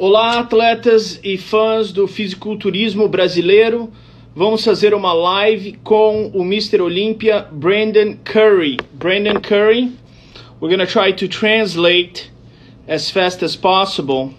[0.00, 3.92] Olá, atletas e fãs do fisiculturismo brasileiro.
[4.34, 6.80] Vamos fazer uma live com o Mr.
[6.80, 8.76] Olympia Brandon Curry.
[8.92, 9.92] Brandon Curry,
[10.60, 12.32] we're going to try to translate
[12.88, 14.34] as fast as possible.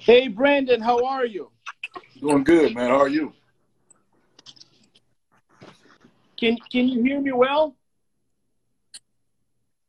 [0.00, 1.50] Hey, Brandon, how are you?
[2.18, 2.88] Doing good, man.
[2.88, 3.34] How are you?
[6.38, 7.76] Can Can you hear me well?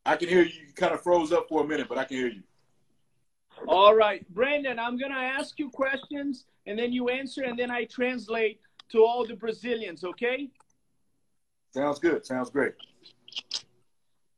[0.05, 0.67] I can hear you.
[0.67, 2.43] You kind of froze up for a minute, but I can hear you.
[3.67, 7.85] All right, Brandon, I'm gonna ask you questions, and then you answer, and then I
[7.85, 8.59] translate
[8.91, 10.03] to all the Brazilians.
[10.03, 10.49] Okay?
[11.73, 12.25] Sounds good.
[12.25, 12.73] Sounds great.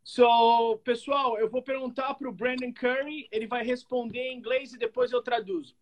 [0.03, 4.77] So, pessoal, eu vou perguntar para o Brandon Curry, ele vai responder em inglês e
[4.77, 5.75] depois eu traduzo.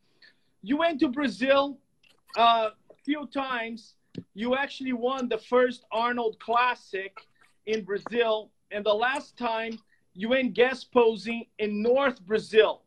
[0.63, 1.79] You went to Brazil
[2.35, 3.95] a uh, few times.
[4.33, 7.15] You actually won the first Arnold Classic
[7.65, 9.79] in Brazil, and the last time
[10.13, 12.83] you went guest posing in North Brazil,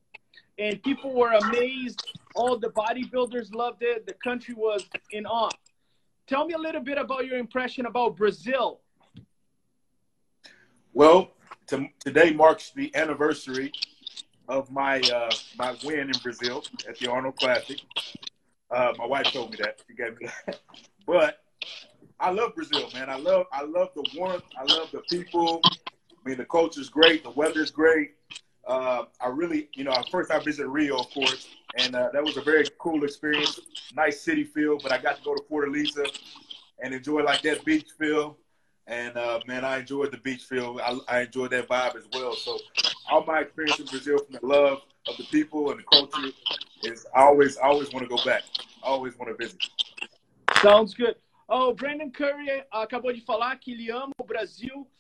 [0.59, 2.03] and people were amazed.
[2.35, 4.07] All the bodybuilders loved it.
[4.07, 5.51] The country was in awe.
[6.27, 8.81] Tell me a little bit about your impression about Brazil.
[10.93, 11.33] Well,
[11.69, 13.73] to, today marks the anniversary
[14.49, 17.81] of my uh, my win in Brazil at the Arnold Classic.
[18.71, 19.81] Uh, my wife told me that.
[19.87, 20.61] She gave me that.
[21.09, 21.43] But
[22.21, 23.09] I love Brazil, man.
[23.09, 24.45] I love I love the warmth.
[24.61, 25.63] I love the people.
[25.65, 27.25] I mean, the culture's great.
[27.25, 28.11] The weather's great.
[28.67, 31.49] Uh, I really, you know, first I visited Rio, of course,
[31.79, 33.59] and uh, that was a very cool experience.
[33.97, 36.13] Nice city feel, but I got to go to Fortaleza
[36.79, 38.37] and enjoy like that beach feel.
[38.87, 40.79] And uh, man, I enjoyed the beach feel.
[40.85, 42.37] I, I enjoyed that vibe as well.
[42.37, 42.59] So
[43.11, 46.31] all my experience in Brazil, from the love of the people and the culture,
[46.83, 48.43] is I always, always want to go back.
[48.85, 49.59] I always want to visit.
[50.63, 51.17] Sounds good.
[51.49, 54.91] Oh, o Brandon Curry acabou de falar que ele ama o Brasil.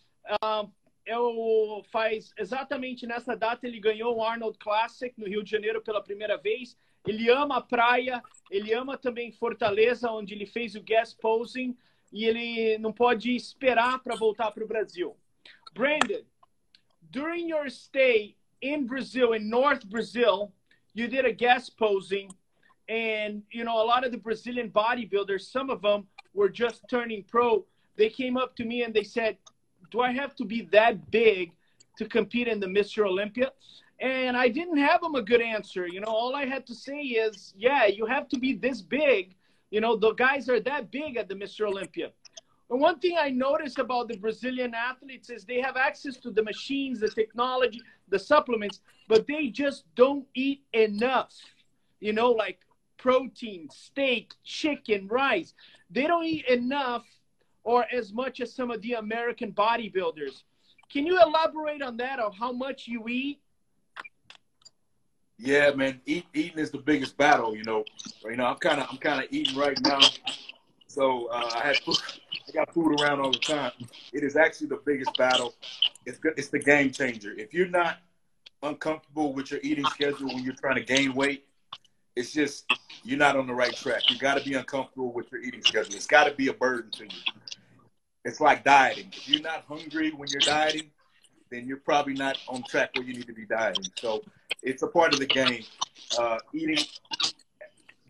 [0.43, 0.71] Uh,
[1.05, 6.03] eu, faz exatamente nessa data ele ganhou o Arnold Classic no Rio de Janeiro pela
[6.03, 6.77] primeira vez.
[7.07, 11.77] Ele ama a praia, ele ama também Fortaleza, onde ele fez o guest posing
[12.13, 15.17] e ele não pode esperar para voltar para o Brasil.
[15.73, 16.25] Brandon,
[17.11, 20.53] during your stay in Brazil, in North Brazil,
[20.95, 22.29] you did a guest posing,
[22.89, 27.25] and you know a lot of the Brazilian bodybuilders, some of them were just turning
[27.25, 27.65] pro.
[27.97, 29.37] They came up to me and they said,
[29.91, 31.53] "Do I have to be that big
[31.99, 33.07] to compete in the Mr.
[33.07, 33.53] Olympia?"
[34.01, 35.87] And I didn't have them a good answer.
[35.87, 39.35] You know, all I had to say is, "Yeah, you have to be this big."
[39.71, 41.67] You know, the guys are that big at the Mr.
[41.67, 42.11] Olympia.
[42.71, 46.43] And one thing I noticed about the Brazilian athletes is they have access to the
[46.43, 51.35] machines, the technology, the supplements, but they just don't eat enough.
[52.01, 52.61] You know, like
[52.99, 55.55] protein, steak, chicken, rice.
[55.91, 57.05] They don't eat enough
[57.65, 60.43] or as much as some of the American bodybuilders.
[60.91, 63.41] Can you elaborate on that of how much you eat?
[65.39, 67.55] Yeah, man, eat, eating is the biggest battle.
[67.55, 67.85] You know,
[68.25, 70.01] you know, I'm kind of I'm kind of eating right now,
[70.89, 73.73] so uh, I had I got food around all the time.
[74.13, 75.55] It is actually the biggest battle.
[76.07, 76.35] It's good.
[76.37, 77.33] It's the game changer.
[77.37, 77.99] If you're not
[78.63, 81.48] uncomfortable with your eating schedule when you're trying to gain weight,
[82.19, 82.67] it's just
[83.05, 84.11] you're not on the right track.
[84.11, 85.95] You got to be uncomfortable with your eating schedule.
[85.95, 87.21] It's got to be a burden to you.
[88.25, 89.13] It's like dieting.
[89.13, 90.91] If you're not hungry when you're dieting,
[91.51, 93.85] then you're probably not on track where you need to be dieting.
[93.97, 94.23] So
[94.63, 95.63] it's a part of the game.
[96.19, 96.85] Uh, eating,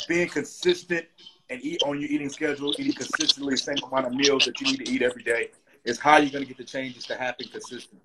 [0.09, 1.05] being consistent
[1.51, 4.69] and eat on your eating schedule, eating consistently the same amount of meals that you
[4.69, 5.51] need to eat every day
[5.85, 8.01] is how you're going to get the changes to happen consistently.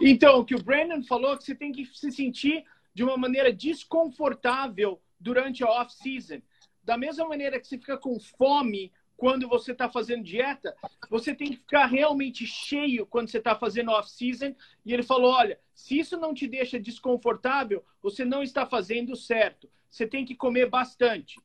[0.00, 2.64] Então, o que o Brandon falou que você tem que se sentir
[2.94, 6.42] de uma maneira desconfortável durante a off-season.
[6.82, 10.74] Da mesma maneira que você fica com fome quando você está fazendo dieta,
[11.08, 14.54] você tem que ficar realmente cheio quando você está fazendo off-season.
[14.84, 19.70] E ele falou: olha, se isso não te deixa desconfortável, você não está fazendo certo.
[19.88, 21.38] Você tem que comer bastante.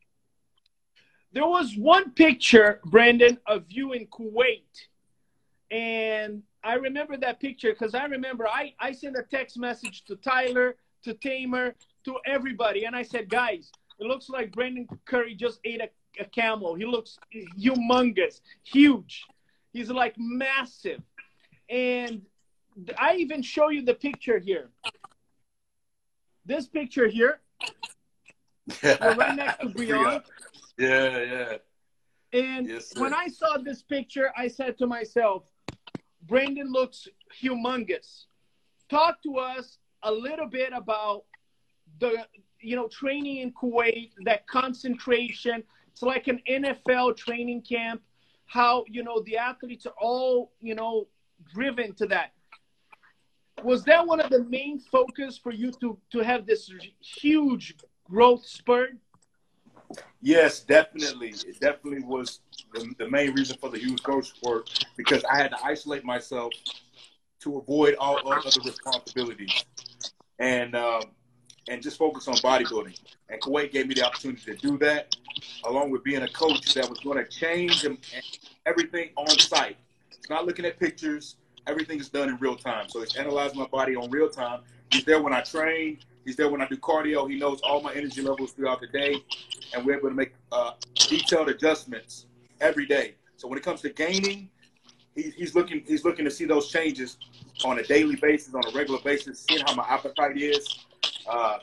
[1.31, 4.89] There was one picture, Brandon, of you in Kuwait.
[5.69, 10.15] And I remember that picture because I remember I, I sent a text message to
[10.15, 11.75] Tyler, to Tamer,
[12.05, 12.85] to everybody.
[12.85, 15.89] And I said, guys, it looks like Brandon Curry just ate a
[16.19, 16.75] a camel.
[16.75, 17.17] He looks
[17.59, 19.25] humongous, huge.
[19.73, 21.01] He's like massive.
[21.69, 22.21] And
[22.97, 24.69] I even show you the picture here.
[26.45, 27.39] This picture here.
[28.83, 30.21] We're uh, right next to Brian.
[30.77, 31.57] Yeah, yeah.
[32.33, 35.43] And yes, when I saw this picture, I said to myself,
[36.23, 37.07] Brandon looks
[37.41, 38.25] humongous.
[38.89, 39.77] Talk to us
[40.07, 41.25] a little bit about
[41.99, 42.25] the
[42.61, 48.01] you know training in Kuwait, that concentration, it's like an NFL training camp.
[48.45, 51.07] how you know the athletes are all you know
[51.53, 52.31] driven to that.
[53.63, 56.71] Was that one of the main focus for you to to have this
[57.01, 57.75] huge
[58.09, 58.91] growth spurt?
[60.21, 61.29] Yes, definitely.
[61.29, 62.41] It definitely was
[62.73, 66.53] the, the main reason for the huge growth spurt because I had to isolate myself
[67.39, 69.65] to avoid all other responsibilities
[70.39, 71.01] and um,
[71.69, 72.99] and just focus on bodybuilding.
[73.29, 75.15] And Kuwait gave me the opportunity to do that,
[75.65, 77.85] along with being a coach that was going to change
[78.65, 79.77] everything on site.
[80.11, 81.35] It's not looking at pictures.
[81.67, 82.87] Everything is done in real time.
[82.87, 84.61] So he's analyzing my body on real time.
[84.91, 85.99] He's there when I train.
[86.23, 87.29] He's there when I do cardio.
[87.29, 89.15] He knows all my energy levels throughout the day,
[89.73, 92.25] and we're able to make uh, detailed adjustments
[92.61, 93.15] every day.
[93.37, 94.49] So when it comes to gaining,
[95.17, 97.17] he, he's looking he's looking to see those changes
[97.65, 100.85] on a daily basis, on a regular basis, seeing how my appetite is,
[101.27, 101.57] uh,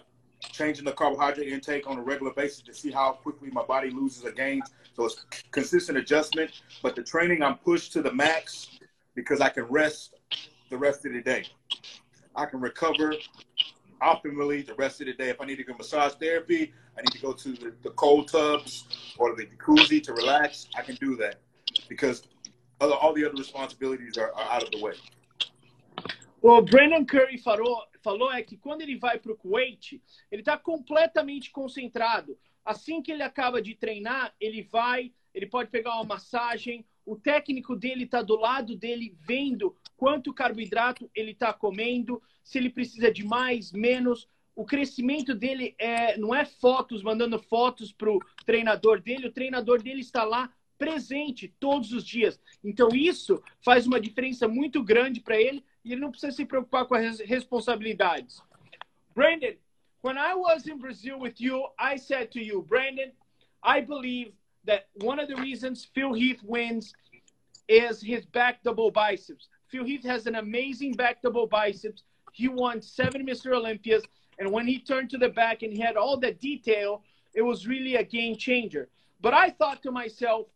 [0.52, 4.24] changing the carbohydrate intake on a regular basis to see how quickly my body loses
[4.24, 4.70] or gains.
[4.94, 6.50] So it's consistent adjustment,
[6.82, 8.78] but the training I'm pushed to the max
[9.14, 10.14] because I can rest
[10.70, 11.44] the rest of the day.
[12.34, 13.14] I can recover
[14.02, 15.28] optimally the rest of the day.
[15.30, 18.28] If I need to get massage therapy, I need to go to the, the cold
[18.28, 20.66] tubs or the jacuzzi to relax.
[20.76, 21.36] I can do that
[21.88, 22.24] because
[22.80, 24.94] all the other responsibilities are, are out of the way.
[26.42, 30.58] O Brandon Curry falou, falou é que quando ele vai para o Kuwait, ele está
[30.58, 32.38] completamente concentrado.
[32.62, 36.84] Assim que ele acaba de treinar, ele vai, ele pode pegar uma massagem.
[37.06, 42.68] O técnico dele está do lado dele, vendo quanto carboidrato ele está comendo, se ele
[42.68, 44.28] precisa de mais, menos.
[44.54, 49.28] O crescimento dele é, não é fotos, mandando fotos para o treinador dele.
[49.28, 52.40] O treinador dele está lá presente todos os dias.
[52.62, 56.86] Então, isso faz uma diferença muito grande para ele e ele não precisa se preocupar
[56.86, 58.40] com as responsabilidades.
[59.14, 59.54] Brandon,
[60.02, 63.12] when I was in Brazil with you, I said to you, Brandon,
[63.62, 64.32] I believe
[64.64, 66.92] that one of the reasons Phil Heath wins
[67.68, 69.48] is his back double biceps.
[69.68, 72.02] Phil Heath has an amazing back double biceps.
[72.32, 73.54] He won seven Mr.
[73.54, 74.02] Olympias.
[74.38, 77.02] And when he turned to the back and he had all that detail,
[77.34, 78.88] it was really a game changer.
[79.20, 80.46] But I thought to myself,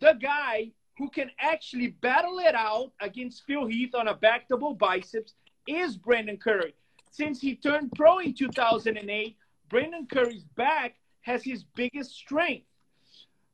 [0.00, 4.74] the guy who can actually battle it out against Phil Heath on a back double
[4.74, 5.34] biceps
[5.66, 6.74] is Brandon Curry.
[7.10, 9.36] Since he turned pro in 2008,
[9.68, 12.66] Brandon Curry's back has his biggest strength.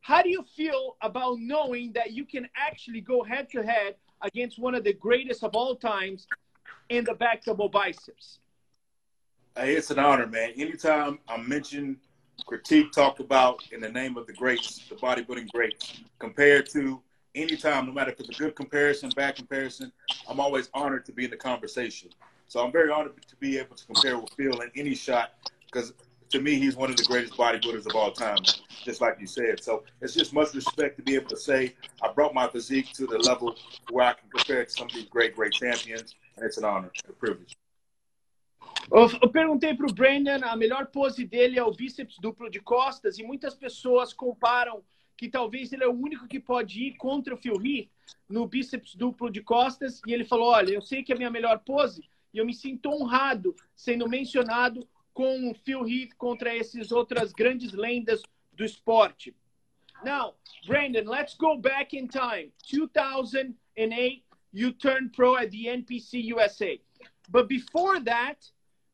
[0.00, 4.58] How do you feel about knowing that you can actually go head to head against
[4.58, 6.26] one of the greatest of all times
[6.88, 8.38] in the back double biceps?
[9.56, 10.52] Hey, it's an honor, man.
[10.56, 11.98] Anytime I'm mentioned,
[12.46, 17.00] critique, talked about in the name of the greats, the bodybuilding greats, compared to
[17.34, 19.92] anytime, no matter if it's a good comparison, bad comparison,
[20.28, 22.10] I'm always honored to be in the conversation.
[22.46, 25.32] So I'm very honored to be able to compare with Phil in any shot
[25.66, 25.92] because
[26.30, 28.38] to me, he's one of the greatest bodybuilders of all time,
[28.84, 29.62] just like you said.
[29.62, 33.06] So it's just much respect to be able to say I brought my physique to
[33.06, 33.54] the level
[33.90, 36.90] where I can compare to some of these great, great champions, and it's an honor,
[37.08, 37.56] a privilege.
[38.90, 43.18] Eu perguntei para o Brandon, a melhor pose dele é o bíceps duplo de costas,
[43.18, 44.82] e muitas pessoas comparam
[45.16, 47.90] que talvez ele é o único que pode ir contra o Phil Heath
[48.28, 50.00] no bíceps duplo de costas.
[50.06, 52.54] E ele falou: Olha, eu sei que é a minha melhor pose e eu me
[52.54, 58.22] sinto honrado sendo mencionado com o Phil Heath contra essas outras grandes lendas
[58.52, 59.34] do esporte.
[60.04, 60.34] Now,
[60.66, 62.52] Brandon, let's go back in time.
[62.68, 66.80] 2008, you turned pro at the NPC USA.
[67.28, 68.38] But before that,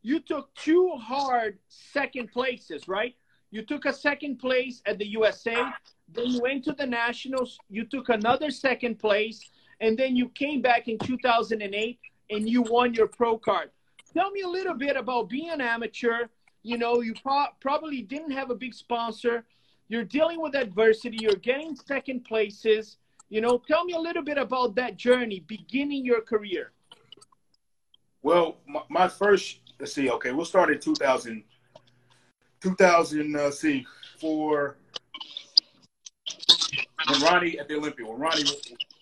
[0.05, 3.17] you took two hard second places, right?
[3.51, 5.73] You took a second place at the USA
[6.13, 7.59] then you went to the Nationals.
[7.69, 11.99] You took another second place, and then you came back in 2008
[12.31, 13.71] and you won your pro card.
[14.13, 16.29] Tell me a little bit about being an amateur.
[16.63, 19.45] You know, you pro- probably didn't have a big sponsor.
[19.89, 21.19] You're dealing with adversity.
[21.21, 22.97] You're getting second places.
[23.29, 26.73] You know, tell me a little bit about that journey, beginning your career.
[28.23, 31.43] Well, my, my first, let's see, okay, we'll start in 2000.
[32.61, 33.87] 2000, uh, see,
[34.19, 34.77] for
[37.09, 38.45] when Ronnie at the Olympia, when Ronnie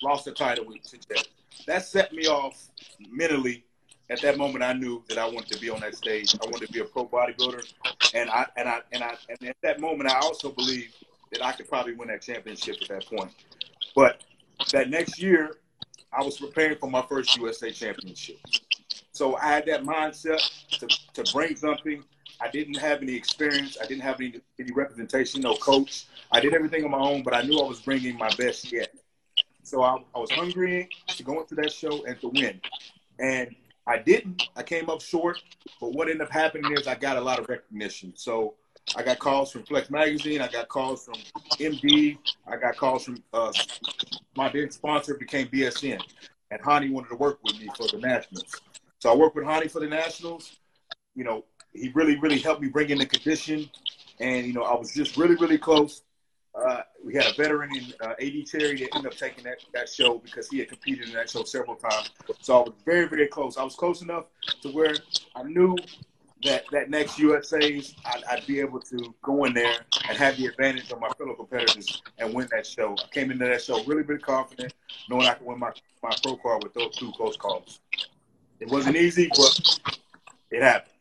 [0.03, 1.25] lost the title with Jeff,
[1.67, 2.69] that set me off
[3.11, 3.65] mentally.
[4.11, 6.35] At that moment, I knew that I wanted to be on that stage.
[6.35, 7.73] I wanted to be a pro bodybuilder,
[8.15, 10.97] and I and I and I and at that moment, I also believed
[11.31, 13.31] that I could probably win that championship at that point.
[13.95, 14.23] But
[14.73, 15.57] that next year,
[16.13, 18.39] I was preparing for my first USA championship.
[19.13, 20.41] So I had that mindset
[20.79, 22.03] to, to bring something
[22.43, 23.79] I didn't have any experience.
[23.81, 26.07] I didn't have any, any representation, no coach.
[26.33, 28.93] I did everything on my own, but I knew I was bringing my best yet.
[29.63, 32.61] So I, I was hungry to go into that show and to win.
[33.21, 33.55] And
[33.87, 34.43] I didn't.
[34.57, 35.41] I came up short.
[35.81, 38.13] But what ended up happening is I got a lot of recognition.
[38.17, 38.55] So
[38.97, 40.41] I got calls from Flex Magazine.
[40.41, 41.15] I got calls from
[41.59, 42.19] MD.
[42.49, 43.53] I got calls from uh,
[44.37, 46.01] my then sponsor became BSN,
[46.51, 48.61] and Hany wanted to work with me for the Nationals.
[49.03, 50.61] So I worked with Hany for the Nationals.
[51.17, 53.69] You know, he really, really helped me bring in the condition,
[54.21, 56.03] and you know, I was just really, really close.
[56.55, 59.89] Uh, we had a veteran in uh, AD Cherry that ended up taking that, that
[59.89, 62.13] show because he had competed in that show several times.
[62.43, 63.57] So I was very, very close.
[63.57, 64.27] I was close enough
[64.61, 64.95] to where
[65.35, 65.75] I knew
[66.45, 70.47] that that next USA's, I'd, I'd, be able to go in there and have the
[70.47, 72.95] advantage of my fellow competitors and win that show.
[73.03, 74.73] I came into that show really, really confident,
[75.11, 75.73] knowing I could win my,
[76.05, 77.81] my pro card with those two close calls.
[78.63, 79.81] It wasn't easy, but
[80.53, 80.95] it happened.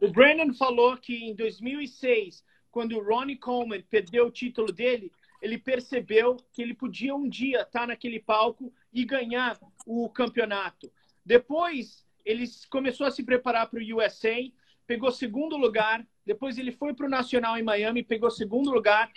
[0.00, 5.58] O Brandon falou que em 2006, quando o Ronnie Coleman perdeu o título dele, ele
[5.58, 10.90] percebeu que ele podia um dia estar naquele palco e ganhar o campeonato.
[11.22, 14.50] Depois, ele começou a se preparar para o USA,
[14.86, 19.12] pegou segundo lugar, depois ele foi para o Nacional em Miami, pegou segundo lugar,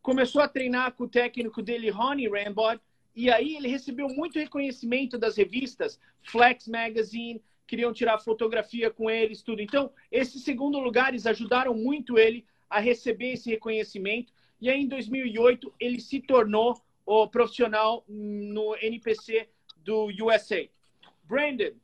[0.00, 2.80] começou a treinar com o técnico dele, Ronnie Rambod,
[3.18, 9.42] e aí ele recebeu muito reconhecimento das revistas, Flex Magazine, queriam tirar fotografia com eles,
[9.42, 9.60] tudo.
[9.60, 14.32] Então, esses segundo lugares ajudaram muito ele a receber esse reconhecimento.
[14.60, 19.48] E aí, em 2008, ele se tornou o profissional no NPC
[19.78, 20.68] do USA.
[21.24, 21.74] Brandon,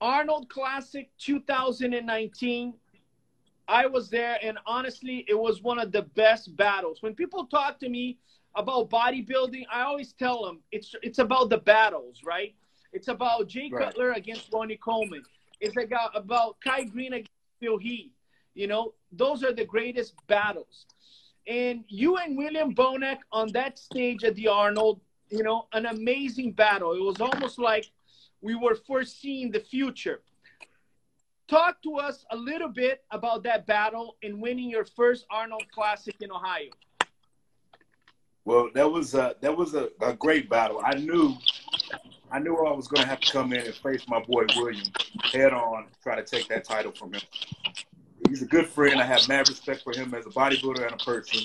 [0.00, 2.72] Arnold Classic 2019.
[3.66, 7.02] I was there, and honestly, it was one of the best battles.
[7.02, 8.18] When people talk to me
[8.54, 12.54] about bodybuilding, I always tell them it's it's about the battles, right?
[12.92, 13.86] It's about Jay right.
[13.86, 15.24] Cutler against Ronnie Coleman.
[15.60, 17.30] It's about, uh, about Kai Greene against
[17.60, 18.12] Phil Heath.
[18.54, 20.86] You know, those are the greatest battles.
[21.46, 26.52] And you and William Bonac on that stage at the Arnold, you know, an amazing
[26.52, 26.92] battle.
[26.92, 27.86] It was almost like
[28.40, 30.22] we were foreseeing the future.
[31.48, 36.16] Talk to us a little bit about that battle and winning your first Arnold Classic
[36.20, 36.70] in Ohio.
[38.46, 40.80] Well, that was a, that was a, a great battle.
[40.84, 41.34] I knew
[42.30, 44.86] I knew I was going to have to come in and face my boy William
[45.32, 47.22] head on, try to take that title from him.
[48.28, 49.00] He's a good friend.
[49.00, 51.40] I have mad respect for him as a bodybuilder and a person,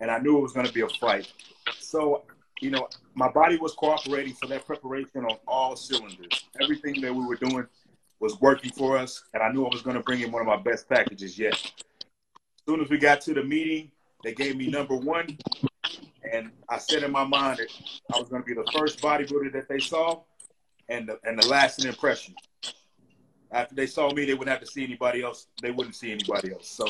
[0.00, 1.32] and I knew it was going to be a fight.
[1.78, 2.24] So
[2.60, 6.46] you know, my body was cooperating for that preparation on all cylinders.
[6.60, 7.66] Everything that we were doing
[8.24, 10.46] was working for us, and I knew I was going to bring in one of
[10.48, 11.52] my best packages yet.
[11.52, 13.90] As soon as we got to the meeting,
[14.22, 15.36] they gave me number one,
[16.32, 17.68] and I said in my mind that
[18.14, 20.22] I was going to be the first bodybuilder that they saw,
[20.88, 22.34] and the, and the lasting impression.
[23.52, 25.46] After they saw me, they wouldn't have to see anybody else.
[25.60, 26.68] They wouldn't see anybody else.
[26.68, 26.86] So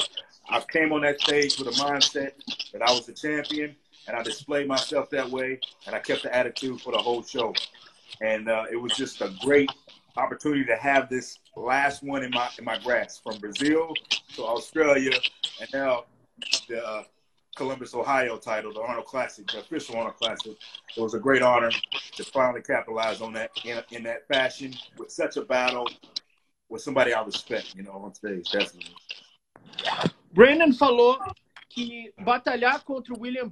[0.48, 2.32] I came on that stage with a mindset
[2.72, 3.74] that I was the champion
[4.06, 7.54] and I displayed myself that way, and I kept the attitude for the whole show.
[8.20, 9.70] And uh, it was just a great
[10.16, 13.94] opportunity to have this last one in my in my grasp from Brazil
[14.34, 15.12] to Australia,
[15.60, 16.04] and now
[16.68, 17.02] the uh,
[17.56, 20.52] Columbus, Ohio title, the Arnold Classic, the official Arnold Classic.
[20.96, 21.70] It was a great honor
[22.16, 25.88] to finally capitalize on that in, in that fashion with such a battle
[26.68, 28.94] with somebody I respect, you know, on stage, definitely.
[30.32, 31.18] Brandon falou
[31.68, 33.50] que batalhar contra o William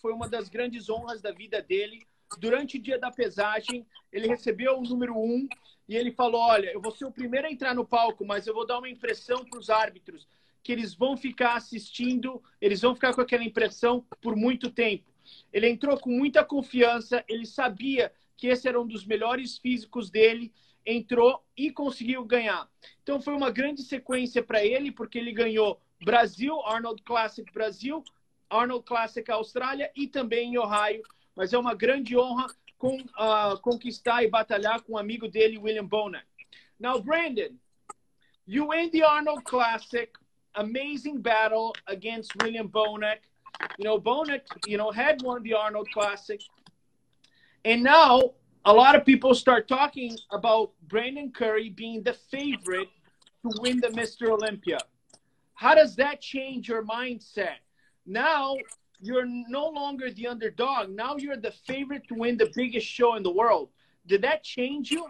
[0.00, 2.06] foi uma das grandes honras da vida dele.
[2.38, 5.48] Durante o dia da pesagem, ele recebeu o número um
[5.88, 8.54] e ele falou: Olha, eu vou ser o primeiro a entrar no palco, mas eu
[8.54, 10.26] vou dar uma impressão para os árbitros
[10.62, 15.10] que eles vão ficar assistindo, eles vão ficar com aquela impressão por muito tempo.
[15.52, 20.52] Ele entrou com muita confiança, ele sabia que esse era um dos melhores físicos dele,
[20.84, 22.68] entrou e conseguiu ganhar.
[23.02, 28.02] Então foi uma grande sequência para ele, porque ele ganhou Brasil, Arnold Classic Brasil,
[28.48, 31.02] Arnold Classic Austrália e também em Ohio.
[31.36, 32.46] Mas é uma grande honra
[32.78, 36.24] com, uh, conquistar e batalhar com um amigo dele, William Bonac.
[36.78, 37.58] Now, Brandon,
[38.46, 40.10] you win the Arnold Classic,
[40.54, 43.18] amazing battle against William Bonac.
[43.78, 46.40] You know, Bonac, you know, had won the Arnold Classic.
[47.64, 48.32] And now
[48.64, 52.88] a lot of people start talking about Brandon Curry being the favorite
[53.42, 54.30] to win the Mr.
[54.30, 54.78] Olympia.
[55.54, 57.60] How does that change your mindset?
[58.06, 58.56] Now
[59.00, 60.90] you're no longer the underdog.
[60.90, 63.70] Now you're the favorite to win the biggest show in the world.
[64.06, 65.06] Did that change you?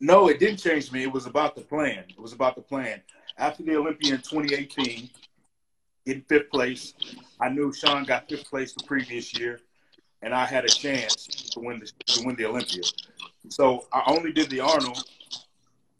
[0.00, 1.02] No, it didn't change me.
[1.02, 2.04] It was about the plan.
[2.08, 3.02] It was about the plan.
[3.38, 5.08] After the Olympia in 2018,
[6.06, 6.94] in fifth place,
[7.40, 9.60] I knew Shawn got fifth place the previous year,
[10.20, 12.82] and I had a chance to win the to win the Olympia.
[13.48, 15.04] So I only did the Arnold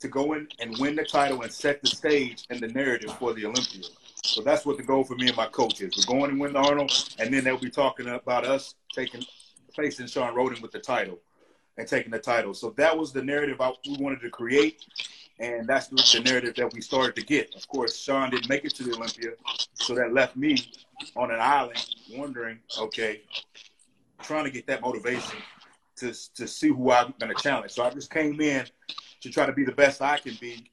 [0.00, 3.32] to go in and win the title and set the stage and the narrative for
[3.34, 3.84] the Olympia.
[4.24, 5.96] So that's what the goal for me and my coach is.
[5.96, 9.24] We're going to win the Arnold, and then they'll be talking about us taking
[9.74, 11.18] facing Shawn Rhoden with the title
[11.78, 12.54] and taking the title.
[12.54, 14.84] So that was the narrative I, we wanted to create,
[15.38, 17.54] And that's the narrative that we started to get.
[17.56, 19.30] Of course, Shawn didn't make it to the Olympia,
[19.74, 20.58] so that left me
[21.16, 23.22] on an island wondering, okay,
[24.22, 25.38] trying to get that motivation
[25.96, 27.72] to, to see who I'm going to challenge.
[27.72, 28.66] So I just came in
[29.22, 30.70] to try to be the best I can be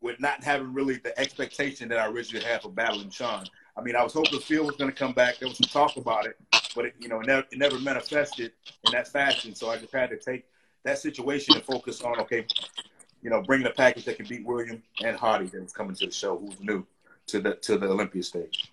[0.00, 3.46] with not having really the expectation that I originally had for battling Shawn.
[3.76, 5.38] I mean, I was hoping Phil was going to come back.
[5.38, 6.36] There was some talk about it,
[6.74, 8.52] but it, you know, it never, it never manifested
[8.86, 9.54] in that fashion.
[9.54, 10.46] So I just had to take
[10.84, 12.46] that situation and focus on okay,
[13.22, 16.06] you know, bringing a package that can beat William and Hardy that was coming to
[16.06, 16.86] the show, who's new
[17.26, 18.72] to the to the Olympia stage.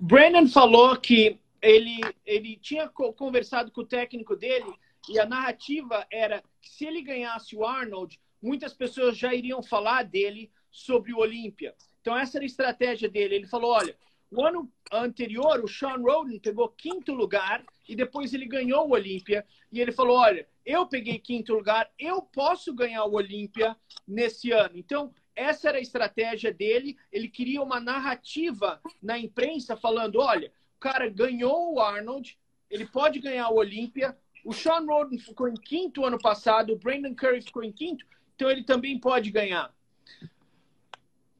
[0.00, 4.72] Brandon falou que ele ele tinha conversado com o técnico dele
[5.08, 10.04] e a narrativa era que se ele ganhasse o Arnold, muitas pessoas já iriam falar
[10.04, 11.74] dele sobre o Olímpia.
[12.00, 13.34] Então, essa era a estratégia dele.
[13.34, 13.96] Ele falou: olha,
[14.30, 19.44] o ano anterior, o Sean Roden pegou quinto lugar e depois ele ganhou o Olímpia.
[19.72, 24.76] E ele falou: olha, eu peguei quinto lugar, eu posso ganhar o Olímpia nesse ano.
[24.76, 26.96] Então, essa era a estratégia dele.
[27.10, 32.38] Ele queria uma narrativa na imprensa falando: olha, o cara ganhou o Arnold,
[32.70, 34.16] ele pode ganhar o Olímpia.
[34.42, 38.06] O Sean Roden ficou em quinto ano passado, o Brandon Curry ficou em quinto,
[38.40, 39.70] então ele também pode ganhar.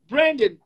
[0.06, 0.58] Brandon,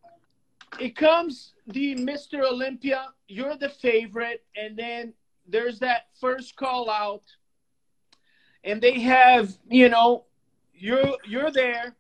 [0.81, 2.43] it comes the Mr.
[2.43, 5.15] Olympia, you're the favorite, and then
[5.47, 7.23] there's that first call out,
[8.65, 10.25] and they have, you know,
[10.73, 11.95] you're you're there,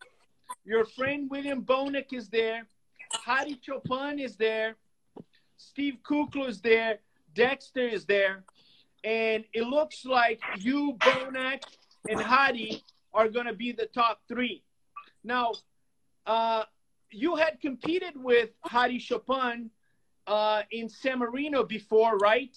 [0.64, 2.66] your friend William Bonac is there,
[3.12, 4.74] Hadi Choopan is there,
[5.56, 6.98] Steve Kuclo is there,
[7.34, 8.42] Dexter is there,
[9.04, 11.62] and it looks like you, Bonac,
[12.08, 12.82] and Hadi
[13.14, 14.62] are going to be the top three.
[15.22, 15.52] Now,
[16.26, 16.64] uh,
[17.10, 19.70] you had competed with Hadi Choopan
[20.26, 22.54] uh, in San Marino before, right?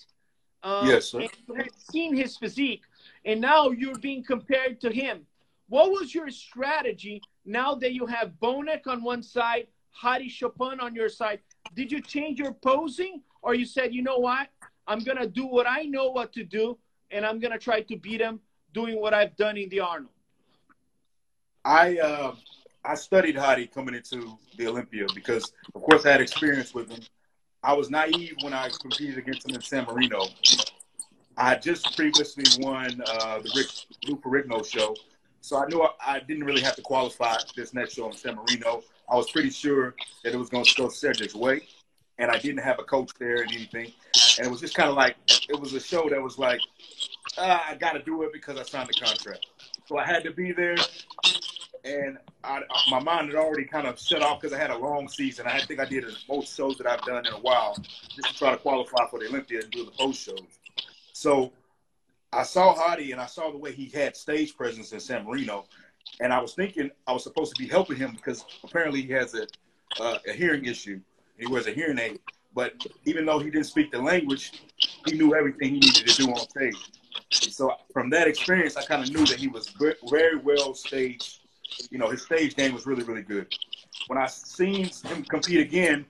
[0.63, 1.21] Uh, yes, sir.
[1.21, 2.81] you had seen his physique,
[3.23, 5.21] and now you're being compared to him.
[5.69, 10.95] What was your strategy now that you have Bonac on one side, Hadi Choopan on
[10.95, 11.39] your side?
[11.75, 14.47] Did you change your posing, or you said, you know what,
[14.87, 16.77] I'm gonna do what I know what to do,
[17.11, 18.39] and I'm gonna try to beat him
[18.73, 20.16] doing what I've done in the Arnold?
[21.67, 22.33] I uh,
[22.85, 27.01] I studied Hadi coming into the Olympia because, of course, I had experience with him.
[27.61, 30.27] I was naive when I competed against him in San Marino.
[31.35, 33.67] I just previously won uh, the Rick
[34.07, 34.95] Lou Ferrigno show,
[35.41, 38.35] so I knew I, I, didn't really have to qualify this next show in San
[38.35, 38.81] Marino.
[39.11, 41.67] I was pretty sure that it was going to go Cedric's way,
[42.17, 43.91] and I didn't have a coach there and anything.
[44.37, 46.61] And it was just kind of like it was a show that was like,
[47.37, 49.45] uh, I got to do it because I signed the contract.
[49.85, 50.75] So I had to be there
[51.87, 55.07] and I, my mind had already kind of shut off because I had a long
[55.07, 55.47] season.
[55.47, 57.75] I think I did the most shows that I've done in a while,
[58.15, 60.59] just to try to qualify for the Olympia and do the post shows.
[61.13, 61.51] So
[62.31, 65.65] I saw Hadi and I saw the way he had stage presence in San Marino,
[66.19, 69.33] and I was thinking I was supposed to be helping him because apparently he has
[69.33, 69.47] a
[69.99, 70.99] uh, a hearing issue.
[71.37, 72.19] He wears a hearing aid,
[72.53, 72.73] but
[73.05, 74.63] even though he didn't speak the language,
[75.05, 76.75] he knew everything he needed to do on stage.
[77.31, 79.73] So from that experience, I kind of knew that he was
[80.09, 81.46] very well staged
[81.89, 83.53] you know, his stage game was really, really good.
[84.07, 86.05] When I seen him compete again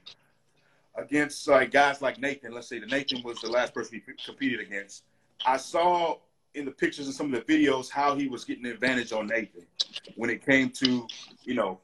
[0.96, 4.60] against like guys like Nathan, let's say that Nathan was the last person he competed
[4.60, 5.04] against,
[5.46, 6.18] I saw
[6.54, 9.28] in the pictures and some of the videos how he was getting the advantage on
[9.28, 9.66] Nathan
[10.16, 11.08] when it came to,
[11.44, 11.80] you know,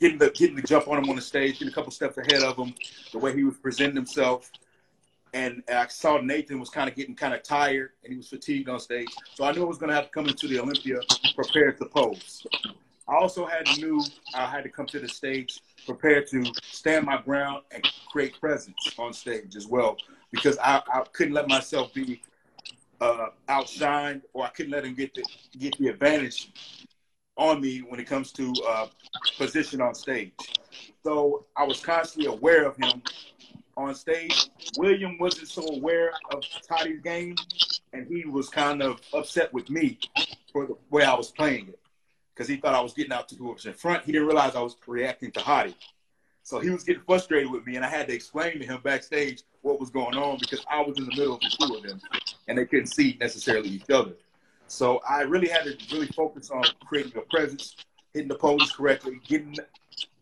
[0.00, 2.42] getting the getting the jump on him on the stage, getting a couple steps ahead
[2.42, 2.74] of him,
[3.12, 4.50] the way he was presenting himself.
[5.32, 8.68] And I saw Nathan was kind of getting kind of tired and he was fatigued
[8.68, 9.08] on stage.
[9.34, 11.00] So I knew I was going to have to come into the Olympia
[11.34, 12.46] prepared to pose.
[13.08, 17.06] I also had to knew I had to come to the stage prepared to stand
[17.06, 19.96] my ground and create presence on stage as well
[20.30, 22.22] because I, I couldn't let myself be
[23.00, 25.24] uh, outshined or I couldn't let him get the
[25.58, 26.52] get the advantage
[27.36, 28.86] on me when it comes to uh,
[29.38, 30.32] position on stage.
[31.02, 33.02] So I was constantly aware of him
[33.80, 34.50] on stage.
[34.76, 37.36] William wasn't so aware of Hadi's game,
[37.92, 39.98] and he was kind of upset with me
[40.52, 41.78] for the way I was playing it
[42.34, 44.04] because he thought I was getting out to who was in front.
[44.04, 45.74] He didn't realize I was reacting to Hadi.
[46.42, 49.42] So he was getting frustrated with me, and I had to explain to him backstage
[49.62, 52.00] what was going on because I was in the middle of the two of them,
[52.48, 54.14] and they couldn't see necessarily each other.
[54.66, 57.76] So I really had to really focus on creating a presence,
[58.14, 59.56] hitting the poses correctly, getting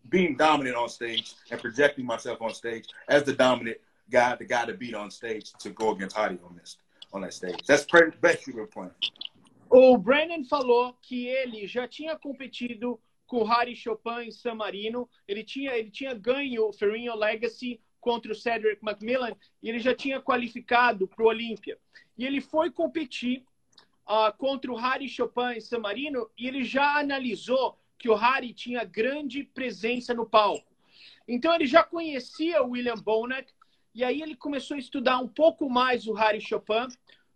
[0.09, 3.77] being dominant on stage and projecting myself on stage as the dominant
[4.09, 6.77] guy, the guy to beat on stage to go against Hadi on this
[7.13, 7.65] on that stage.
[7.67, 8.91] That's the best you playing.
[9.71, 15.07] O Brandon falou que ele já tinha competido com Harry Chopin em San Marino.
[15.27, 19.93] Ele tinha, ele tinha ganho o Ferrinho Legacy contra o Cedric McMillan e ele já
[19.93, 21.77] tinha qualificado para o Olímpia.
[22.17, 23.45] E ele foi competir
[24.07, 28.53] uh, contra o Harry Chopin em San Marino e ele já analisou que o Harry
[28.53, 30.73] tinha grande presença no palco.
[31.27, 33.53] Então ele já conhecia o William Bonac
[33.93, 36.87] e aí ele começou a estudar um pouco mais o Harry Chopin.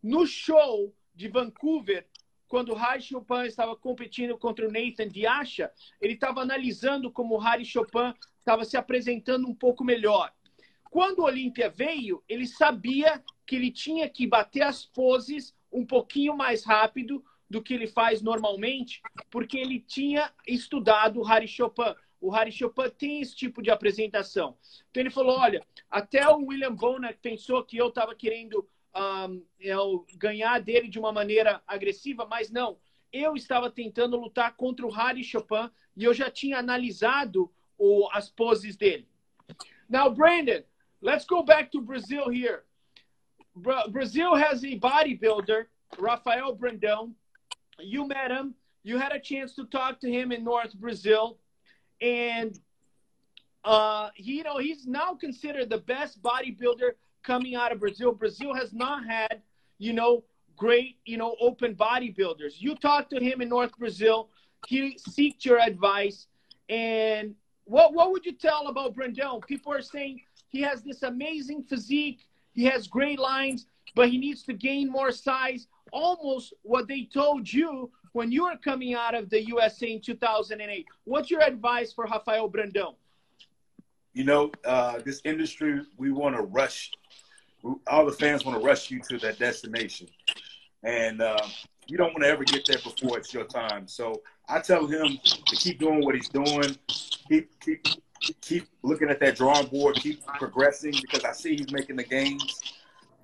[0.01, 2.07] No show de Vancouver,
[2.47, 7.39] quando o Harry Chopin estava competindo contra o Nathan Diasha, ele estava analisando como o
[7.39, 10.33] Harry Chopin estava se apresentando um pouco melhor.
[10.89, 16.37] Quando o Olímpia veio, ele sabia que ele tinha que bater as poses um pouquinho
[16.37, 21.93] mais rápido do que ele faz normalmente, porque ele tinha estudado o Harry Chopin.
[22.19, 24.57] O Harry Chopin tem esse tipo de apresentação.
[24.89, 30.05] Então ele falou: olha, até o William Bonner pensou que eu estava querendo um, eu,
[30.15, 32.77] ganhar dele de uma maneira agressiva, mas não.
[33.11, 38.29] Eu estava tentando lutar contra o Harry Chopin e eu já tinha analisado o, as
[38.29, 39.07] poses dele.
[39.89, 40.63] Now, Brandon,
[41.01, 42.63] let's go back to Brazil here.
[43.55, 47.15] Bra Brazil has a bodybuilder, Rafael Brandão.
[47.79, 48.55] You met him.
[48.83, 51.37] You had a chance to talk to him in North Brazil,
[52.01, 52.59] and
[53.63, 56.91] uh, he, you know he's now considered the best bodybuilder
[57.23, 58.11] coming out of Brazil.
[58.11, 59.41] Brazil has not had,
[59.77, 60.23] you know,
[60.57, 62.55] great, you know, open bodybuilders.
[62.57, 64.29] You talked to him in North Brazil.
[64.67, 66.27] He seeked your advice,
[66.67, 69.45] and what what would you tell about Brandão?
[69.45, 72.27] People are saying he has this amazing physique.
[72.51, 75.67] He has great lines, but he needs to gain more size.
[75.91, 80.85] Almost what they told you when you were coming out of the USA in 2008.
[81.03, 82.95] What's your advice for Rafael Brandão?
[84.13, 86.91] You know, uh, this industry, we want to rush.
[87.87, 90.07] All the fans want to rush you to that destination.
[90.83, 91.47] And uh,
[91.87, 93.87] you don't want to ever get there before it's your time.
[93.87, 96.77] So I tell him to keep doing what he's doing.
[97.29, 97.87] Keep, keep
[98.41, 102.61] keep looking at that drawing board, keep progressing because I see he's making the gains.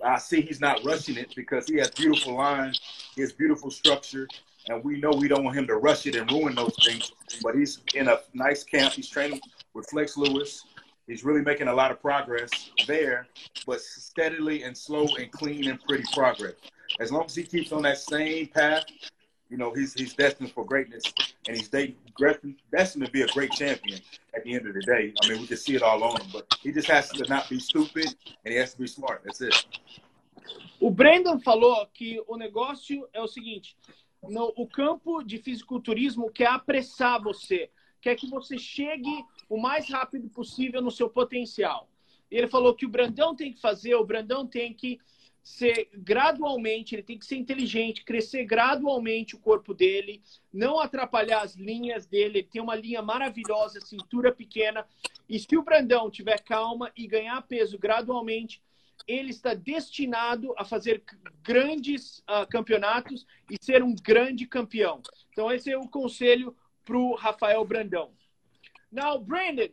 [0.04, 2.80] I see he's not rushing it because he has beautiful lines,
[3.14, 4.26] he has beautiful structure,
[4.68, 7.12] and we know we don't want him to rush it and ruin those things.
[7.42, 8.94] But he's in a nice camp.
[8.94, 9.40] He's training
[9.74, 10.64] with Flex Lewis.
[11.06, 12.50] He's really making a lot of progress
[12.86, 13.26] there,
[13.66, 16.54] but steadily and slow and clean and pretty progress.
[17.00, 18.84] As long as he keeps on that same path,
[19.50, 21.02] you know, he's he's destined for greatness,
[21.48, 24.00] and he's destined to be a great champion
[24.34, 25.12] at the end of the day.
[25.22, 27.50] I mean, we can see it all on him, but he just has to not
[27.50, 28.06] be stupid,
[28.44, 29.22] and he has to be smart.
[29.24, 29.66] That's it.
[30.80, 33.76] O Brandon falou que o negócio é o seguinte:
[34.22, 40.28] no, o campo de fisiculturismo quer apressar você, quer que você chegue o mais rápido
[40.28, 41.88] possível no seu potencial.
[42.30, 45.00] Ele falou que o Brandão tem que fazer, o Brandão tem que
[45.42, 50.22] ser gradualmente, ele tem que ser inteligente, crescer gradualmente o corpo dele,
[50.52, 52.38] não atrapalhar as linhas dele.
[52.38, 54.86] Ele tem uma linha maravilhosa, cintura pequena.
[55.28, 58.62] E se o Brandão tiver calma e ganhar peso gradualmente,
[59.06, 61.02] ele está destinado a fazer
[61.42, 65.00] grandes uh, campeonatos e ser um grande campeão.
[65.32, 68.12] Então, esse é o conselho para o Rafael Brandão.
[68.92, 69.68] Now, Brandon,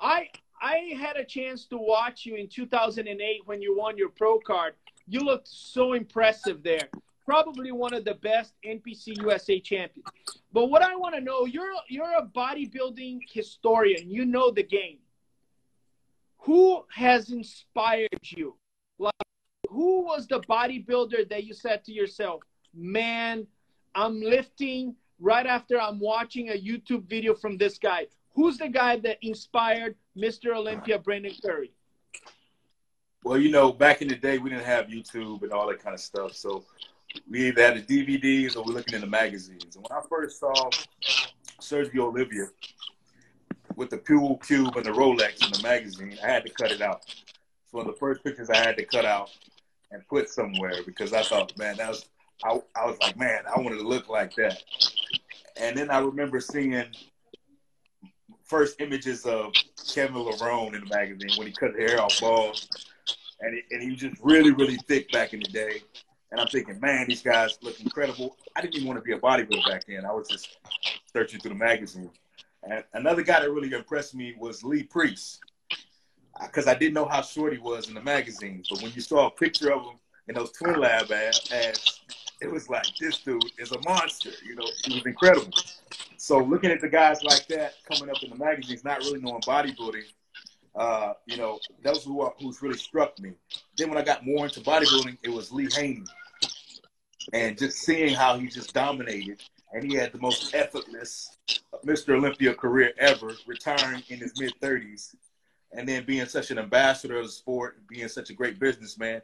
[0.00, 4.40] I I had a chance to watch you in 2008 when you won your pro
[4.40, 4.74] card.
[5.08, 6.88] You looked so impressive there.
[7.24, 10.06] Probably one of the best NPC USA champions.
[10.52, 14.10] But what I want to know, you're you're a bodybuilding historian.
[14.10, 14.98] You know the game.
[16.40, 18.56] Who has inspired you?
[18.98, 19.14] Like
[19.70, 22.42] who was the bodybuilder that you said to yourself,
[22.74, 23.46] "Man,
[23.94, 28.98] I'm lifting right after I'm watching a YouTube video from this guy." Who's the guy
[28.98, 30.54] that inspired Mr.
[30.54, 31.72] Olympia Brandon Curry?
[33.28, 35.92] Well, you know, back in the day, we didn't have YouTube and all that kind
[35.92, 36.34] of stuff.
[36.34, 36.64] So
[37.30, 39.76] we either had the DVDs or we're looking in the magazines.
[39.76, 40.54] And when I first saw
[41.60, 42.46] Sergio Oliva
[43.76, 46.80] with the Pool Cube and the Rolex in the magazine, I had to cut it
[46.80, 47.02] out.
[47.06, 49.28] It's one of the first pictures I had to cut out
[49.90, 52.06] and put somewhere because I thought, man, that was,
[52.42, 54.62] I, I was like, man, I wanted to look like that.
[55.60, 56.82] And then I remember seeing
[58.46, 59.52] first images of
[59.92, 62.66] Kevin Levrone in the magazine when he cut the hair off bald
[63.40, 65.80] and he, and he was just really, really thick back in the day.
[66.30, 68.36] And I'm thinking, man, these guys look incredible.
[68.54, 70.04] I didn't even want to be a bodybuilder back then.
[70.04, 70.58] I was just
[71.10, 72.10] searching through the magazine.
[72.64, 75.40] And another guy that really impressed me was Lee Priest,
[76.38, 78.62] uh, because I didn't know how short he was in the magazine.
[78.68, 79.98] But when you saw a picture of him
[80.28, 82.00] in those Twin Lab ads,
[82.40, 84.30] it was like this dude is a monster.
[84.44, 85.52] You know, he was incredible.
[86.18, 89.40] So looking at the guys like that coming up in the magazines, not really knowing
[89.42, 90.04] bodybuilding,
[90.78, 93.32] uh, you know, those who are, who's really struck me.
[93.76, 96.04] Then when I got more into bodybuilding, it was Lee Haney,
[97.32, 101.36] and just seeing how he just dominated, and he had the most effortless
[101.84, 102.14] Mr.
[102.14, 105.16] Olympia career ever, retiring in his mid thirties,
[105.72, 109.20] and then being such an ambassador of the sport, being such a great businessman,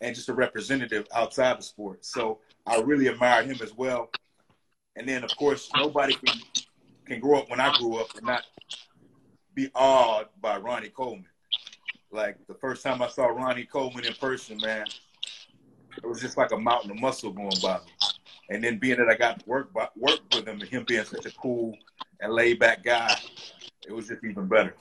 [0.00, 2.04] and just a representative outside the sport.
[2.04, 4.10] So I really admired him as well.
[4.96, 6.40] And then, of course, nobody can
[7.06, 8.42] can grow up when I grew up and not
[9.58, 11.26] be awed by Ronnie Coleman.
[12.12, 14.86] Like the first time I saw Ronnie Coleman in person, man,
[15.96, 17.92] it was just like a mountain of muscle going by me.
[18.50, 21.04] And then being that I got to work by, work with him and him being
[21.04, 21.76] such a cool
[22.20, 23.12] and laid back guy,
[23.84, 24.76] it was just even better.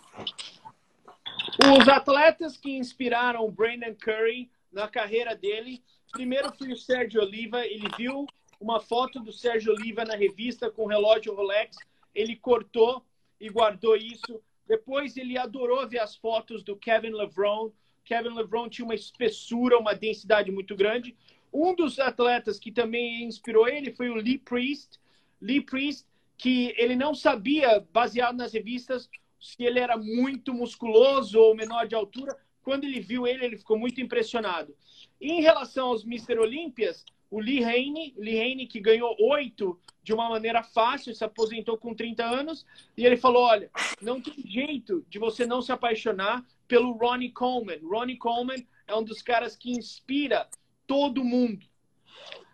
[1.66, 7.66] Os atletas que inspiraram Brandon Curry na carreira dele, primeiro foi o Sérgio Oliva.
[7.66, 8.28] Ele viu
[8.62, 11.76] uma foto do Sérgio Oliva na revista com o relógio Rolex,
[12.14, 13.04] ele cortou
[13.40, 14.40] e guardou isso.
[14.68, 17.72] Depois ele adorou ver as fotos do Kevin LeBron.
[18.04, 21.16] Kevin LeBron tinha uma espessura, uma densidade muito grande.
[21.54, 25.00] Um dos atletas que também inspirou ele foi o Lee Priest.
[25.42, 26.06] Lee Priest,
[26.38, 31.96] que ele não sabia, baseado nas revistas, se ele era muito musculoso ou menor de
[31.96, 32.38] altura.
[32.62, 34.76] Quando ele viu ele, ele ficou muito impressionado.
[35.22, 36.38] Em relação aos Mr.
[36.38, 41.78] Olímpias, o Lee Haney, Lee Haney que ganhou oito de uma maneira fácil, se aposentou
[41.78, 43.70] com 30 anos, e ele falou, olha,
[44.02, 47.80] não tem jeito de você não se apaixonar pelo Ronnie Coleman.
[47.84, 50.48] Ronnie Coleman é um dos caras que inspira
[50.86, 51.66] todo mundo.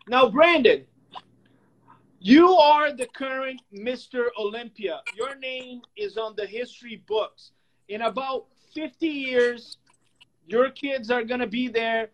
[0.07, 0.83] Now, Brandon,
[2.19, 4.31] you are the current Mr.
[4.35, 5.01] Olympia.
[5.15, 7.51] Your name is on the history books.
[7.87, 9.77] In about 50 years,
[10.47, 12.09] your kids are going to be there,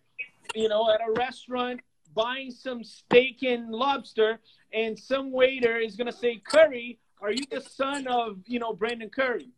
[0.54, 1.80] you know, at a restaurant
[2.20, 4.40] buying some steak and lobster,
[4.74, 9.10] and some waiter is to say, Curry, are you the son of, you know, Brandon
[9.10, 9.50] Curry?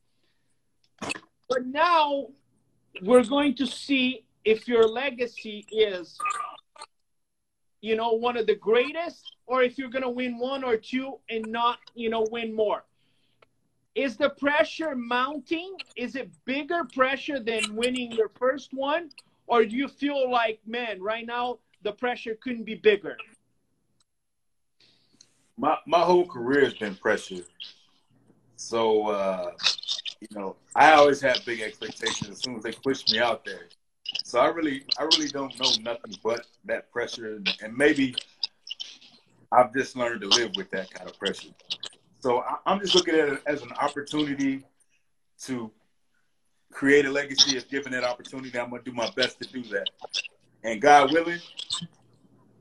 [1.50, 2.28] But now
[3.02, 6.20] we're going to see if your legacy is,
[7.82, 11.44] you know, one of the greatest, or if you're to win one or two and
[11.48, 12.84] not, you know, win more.
[13.96, 15.76] Is the pressure mounting?
[15.96, 19.10] Is it bigger pressure than winning your first one?
[19.48, 23.18] Or do you feel like, man, right now the pressure couldn't be bigger?
[25.58, 27.44] My my whole career has been pressure.
[28.56, 29.52] So uh,
[30.20, 33.68] you know, I always have big expectations as soon as they push me out there.
[34.24, 38.16] So I really I really don't know nothing but that pressure and maybe
[39.52, 41.50] I've just learned to live with that kind of pressure.
[42.22, 44.64] So I'm just looking at it as an opportunity
[45.44, 45.72] to
[46.72, 47.58] create a legacy.
[47.58, 49.90] If given that opportunity, I'm gonna do my best to do that.
[50.64, 51.40] And God willing,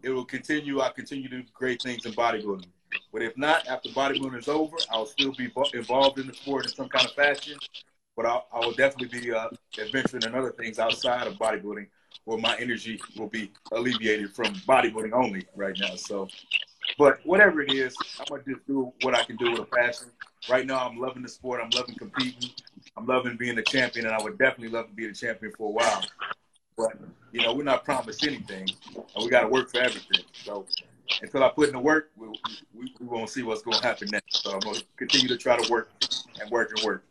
[0.02, 0.80] it will continue.
[0.80, 2.66] I'll continue to do great things in bodybuilding.
[3.12, 6.72] But if not, after bodybuilding is over, I'll still be involved in the sport in
[6.72, 7.58] some kind of fashion.
[8.16, 11.86] But I'll, I will definitely be uh, adventuring in other things outside of bodybuilding
[12.24, 15.94] where my energy will be alleviated from bodybuilding only right now.
[15.96, 16.28] So,
[16.98, 19.64] but whatever it is, I'm going to just do what I can do with a
[19.64, 20.08] passion.
[20.48, 21.60] Right now, I'm loving the sport.
[21.62, 22.50] I'm loving competing.
[22.96, 25.68] I'm loving being a champion, and I would definitely love to be a champion for
[25.68, 26.04] a while.
[26.80, 26.96] But
[27.32, 28.66] you know, we're not promised anything,
[28.96, 30.24] and we got to work for everything.
[30.32, 30.66] So
[31.22, 32.28] until I put in the work, we,
[32.74, 34.42] we, we won't see what's going to happen next.
[34.42, 35.90] So I'm going to continue to try to work
[36.40, 37.04] and work and work.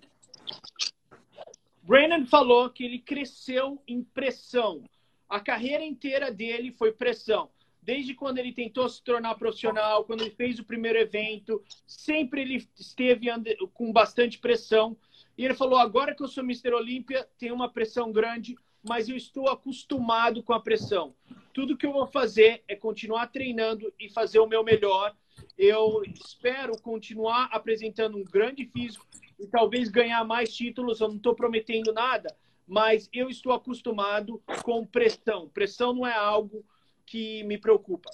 [1.84, 4.84] Brandon falou que ele cresceu em pressão.
[5.27, 7.49] A carreira inteira dele foi pressão.
[7.82, 12.67] Desde quando ele tentou se tornar profissional, quando ele fez o primeiro evento, sempre ele
[12.77, 13.27] esteve
[13.73, 14.97] com bastante pressão.
[15.38, 16.73] E ele falou: agora que eu sou Mr.
[16.73, 21.13] Olímpia, tem uma pressão grande, mas eu estou acostumado com a pressão.
[21.53, 25.15] Tudo que eu vou fazer é continuar treinando e fazer o meu melhor.
[25.57, 29.05] Eu espero continuar apresentando um grande físico
[29.39, 30.99] e talvez ganhar mais títulos.
[30.99, 32.35] Eu não estou prometendo nada,
[32.67, 35.49] mas eu estou acostumado com pressão.
[35.49, 36.63] Pressão não é algo
[37.05, 38.09] que me preocupa.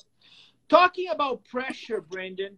[0.67, 2.55] Talking about pressure, Brandon,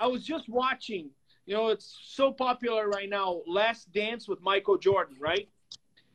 [0.00, 1.10] I was just watching.
[1.46, 3.42] You know, it's so popular right now.
[3.46, 5.48] Last Dance with Michael Jordan, right?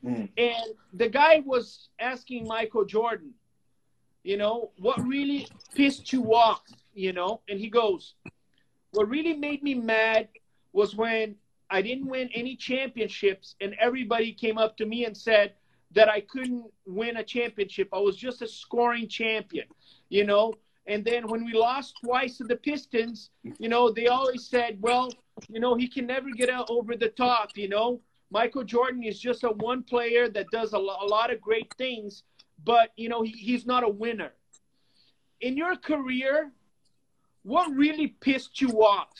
[0.04, 0.28] Mm.
[0.36, 3.32] And the guy was asking Michael Jordan,
[4.22, 6.62] you know, what really pissed you off,
[6.94, 7.40] you know?
[7.48, 8.14] And he goes,
[8.92, 10.28] what really made me mad
[10.72, 11.36] was when
[11.70, 15.54] I didn't win any championships and everybody came up to me and said
[15.92, 17.88] that I couldn't win a championship.
[17.92, 19.66] I was just a scoring champion,
[20.08, 20.54] you know?
[20.86, 25.10] And then when we lost twice to the Pistons, you know, they always said, well,
[25.48, 28.00] you know, he can never get over the top, you know?
[28.30, 31.72] Michael Jordan is just a one player that does a, lo- a lot of great
[31.76, 32.22] things,
[32.64, 34.32] but you know he, he's not a winner.
[35.40, 36.52] In your career,
[37.42, 39.12] what really pissed you off?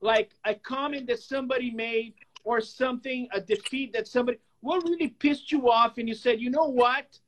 [0.00, 4.38] Like a comment that somebody made or something, a defeat that somebody.
[4.60, 5.96] What really pissed you off?
[5.96, 7.18] And you said, you know what?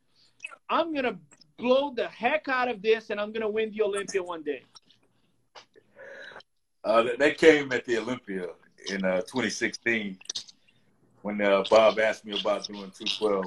[0.69, 1.19] I'm gonna
[1.57, 4.63] blow the heck out of this, and I'm gonna win the Olympia one day.
[6.85, 8.49] Uh, that came at the Olympia
[8.91, 10.19] in uh, 2016
[11.23, 13.45] when uh, Bob asked me about doing 212.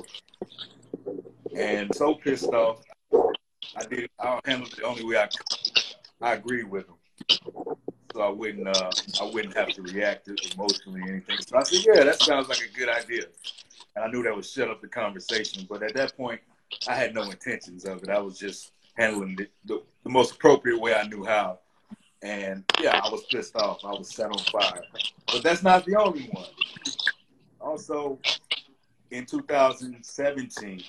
[1.55, 2.83] And so pissed off,
[3.75, 4.09] I did.
[4.19, 5.29] I handled it the only way I.
[6.21, 6.95] I agreed with him.
[8.13, 8.89] so I wouldn't uh,
[9.21, 11.37] I wouldn't have to react emotionally or anything.
[11.45, 13.23] So I said, yeah, that sounds like a good idea.
[13.95, 15.65] And I knew that would shut up the conversation.
[15.69, 16.41] But at that point,
[16.87, 18.09] I had no intentions of it.
[18.09, 21.59] I was just handling it the, the most appropriate way I knew how.
[22.21, 23.79] And yeah, I was pissed off.
[23.85, 24.81] I was set on fire.
[25.31, 26.45] But that's not the only one.
[27.65, 28.19] Also,
[29.09, 30.83] in 2017,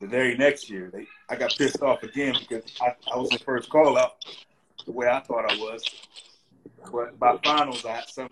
[0.00, 3.38] the very next year, they I got pissed off again because I, I was the
[3.38, 4.24] first call out
[4.86, 5.84] the way I thought I was.
[6.90, 8.30] But by finals, I had some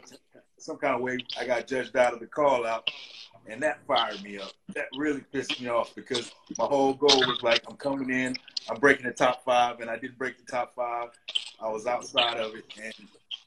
[0.58, 2.90] some kind of way I got judged out of the call out,
[3.46, 4.52] and that fired me up.
[4.74, 8.36] That really pissed me off because my whole goal was like I'm coming in,
[8.70, 11.10] I'm breaking the top five, and I didn't break the top five.
[11.60, 12.94] I was outside of it, and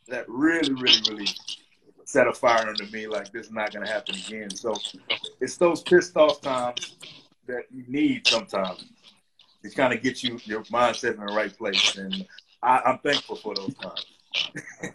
[0.07, 1.27] that really, really, really
[2.07, 3.05] set a fire under me.
[3.05, 4.49] Like this is not going to happen again.
[4.49, 4.73] So
[5.41, 6.95] it's those pissed off times
[7.47, 8.85] that you need sometimes
[9.61, 12.25] to kind of get you your mindset in the right place, and
[12.63, 14.05] I, I'm thankful for those times.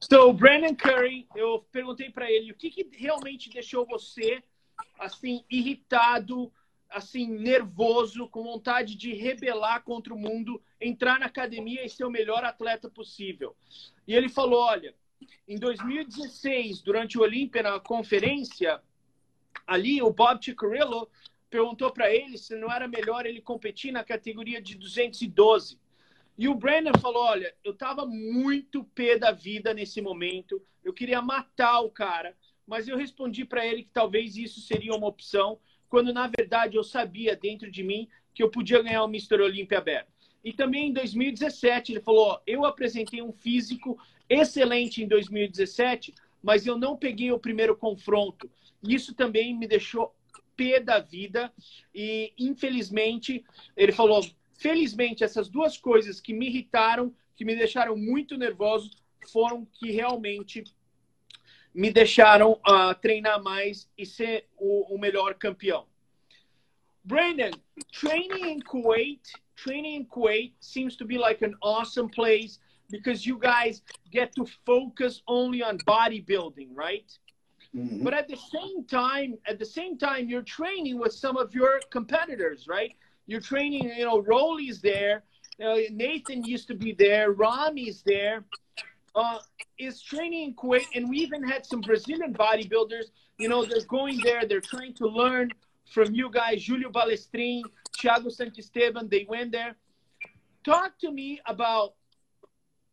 [0.00, 4.42] So, Brandon Curry, eu perguntei para ele o que, que realmente deixou você
[4.98, 6.52] assim irritado,
[6.88, 12.10] assim nervoso, com vontade de rebelar contra o mundo, entrar na academia e ser o
[12.10, 13.56] melhor atleta possível.
[14.06, 14.94] E ele falou, olha,
[15.48, 18.80] em 2016, durante o Olímpia na conferência,
[19.66, 21.08] ali o Bob Ciccarello
[21.48, 25.78] perguntou para ele se não era melhor ele competir na categoria de 212.
[26.36, 31.22] E o Brandon falou: Olha, eu tava muito pé da vida nesse momento, eu queria
[31.22, 36.12] matar o cara, mas eu respondi para ele que talvez isso seria uma opção, quando
[36.12, 39.40] na verdade eu sabia dentro de mim que eu podia ganhar o Mr.
[39.40, 40.12] Olímpia aberto.
[40.46, 43.98] E também em 2017 ele falou: Eu apresentei um físico
[44.30, 48.48] excelente em 2017, mas eu não peguei o primeiro confronto.
[48.80, 50.14] Isso também me deixou
[50.56, 51.52] pé da vida
[51.92, 53.44] e infelizmente
[53.76, 58.90] ele falou felizmente, essas duas coisas que me irritaram, que me deixaram muito nervoso,
[59.32, 60.62] foram que realmente
[61.74, 65.88] me deixaram uh, treinar mais e ser o, o melhor campeão.
[67.06, 67.52] Brandon,
[67.92, 69.20] training in Kuwait,
[69.54, 72.58] training in Kuwait seems to be like an awesome place
[72.90, 77.10] because you guys get to focus only on bodybuilding, right?
[77.74, 78.04] Mm -hmm.
[78.04, 81.80] But at the same time, at the same time, you're training with some of your
[81.90, 82.92] competitors, right?
[83.26, 85.16] You're training, you know, Roelly's there.
[85.64, 87.26] Uh, Nathan used to be there.
[87.34, 88.44] Rami's there.
[89.14, 89.38] Uh,
[89.78, 93.06] is training in Kuwait, and we even had some Brazilian bodybuilders.
[93.38, 94.42] You know, they're going there.
[94.48, 95.46] They're trying to learn
[95.90, 97.62] from you guys, Julio Balestrin,
[97.96, 99.10] Thiago Santisteban.
[99.10, 99.76] They went there.
[100.64, 101.94] Talk to me about,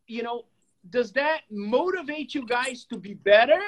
[0.08, 0.46] you know,
[0.90, 3.60] does that motivate you guys to be better?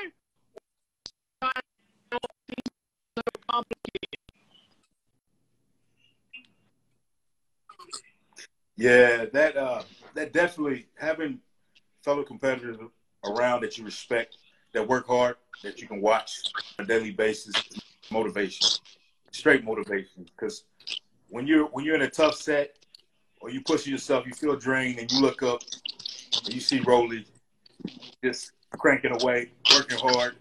[8.77, 9.83] Yeah, that uh,
[10.15, 11.39] that definitely having
[12.03, 12.77] fellow competitors
[13.23, 14.37] around that you respect,
[14.73, 16.43] that work hard, that you can watch
[16.77, 17.55] on a daily basis,
[18.11, 18.67] motivation,
[19.35, 20.25] straight motivation.
[20.35, 20.63] Because
[21.29, 22.75] when you're when you're in a tough set
[23.41, 25.61] or you push yourself, you feel drained, and you look up
[26.45, 27.25] and you see Roelly
[28.23, 30.35] just cranking away, working hard.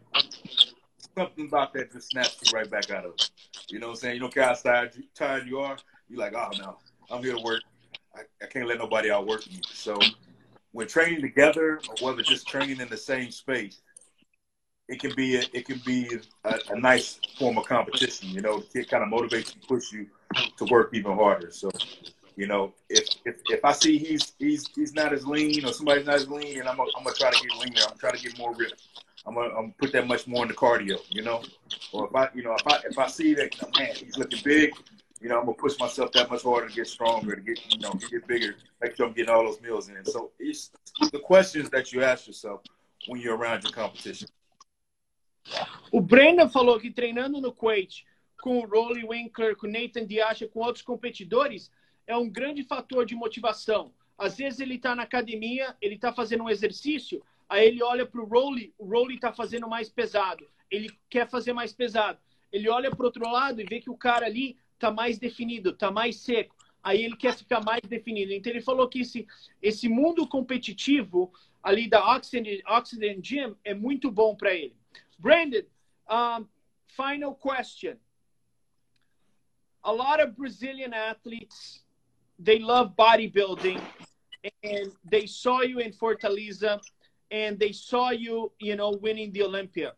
[1.16, 3.30] Something about that just snaps you right back out of it.
[3.68, 4.14] You know what I'm saying?
[4.14, 5.76] You don't care how tired you, tired you are.
[6.08, 6.78] You're like, oh no,
[7.10, 7.62] I'm here to work.
[8.14, 9.60] I, I can't let nobody outwork me.
[9.72, 9.98] So
[10.72, 13.80] when training together, or whether just training in the same space,
[14.88, 18.28] it can be a, it can be a, a nice form of competition.
[18.30, 20.06] You know, it kind of motivates you, push you
[20.58, 21.50] to work even harder.
[21.50, 21.70] So,
[22.36, 26.06] you know, if if, if I see he's he's he's not as lean or somebody's
[26.06, 27.82] not as lean, and I'm gonna, I'm gonna try to get leaner.
[27.90, 28.82] I'm trying to get more ripped.
[29.26, 30.98] I'm gonna, I'm gonna put that much more in the cardio.
[31.10, 31.42] You know,
[31.92, 34.74] or if I you know if I if I see that man he's looking big,
[35.20, 37.78] you know, I'm gonna push myself that much harder to get stronger, to get you
[37.78, 40.04] know, get bigger, make sure I'm getting all those meals in.
[40.04, 40.70] So it's
[41.10, 42.60] the questions that you ask yourself
[43.06, 44.28] when you're around your competition.
[45.90, 48.04] O Brendan falou que treinando no Kuwait
[48.40, 51.70] com o Rolly Winkler, com o Nathan Diasha, com outros competidores,
[52.06, 53.92] é um grande fator de motivação.
[54.18, 58.20] Às vezes ele está na academia, ele está fazendo um exercício, aí ele olha para
[58.20, 62.18] o Rolly, o Rolly está fazendo mais pesado, ele quer fazer mais pesado.
[62.52, 65.90] Ele olha para outro lado e vê que o cara ali está mais definido, está
[65.90, 66.54] mais seco.
[66.82, 68.32] Aí ele quer ficar mais definido.
[68.32, 69.26] Então ele falou que esse,
[69.60, 71.32] esse mundo competitivo
[71.62, 74.76] ali da Oxygen, Oxygen Gym é muito bom para ele.
[75.18, 75.62] Brandon,
[76.08, 76.48] um,
[76.88, 77.96] final question.
[79.84, 81.80] A lot of Brazilian athletes,
[82.38, 83.80] they love bodybuilding
[84.62, 86.80] and they saw you in Fortaleza
[87.30, 89.92] and they saw you, you know, winning the Olympia.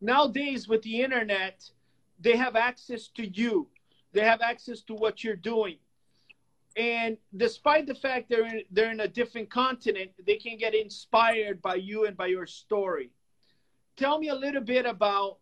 [0.00, 1.68] Nowadays with the internet,
[2.20, 3.68] they have access to you
[4.16, 5.76] they have access to what you're doing.
[6.74, 11.60] And despite the fact they're in, they're in a different continent, they can get inspired
[11.60, 13.10] by you and by your story.
[13.96, 15.38] Tell me a little bit about